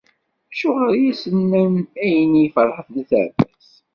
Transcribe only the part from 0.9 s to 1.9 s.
i as-tennam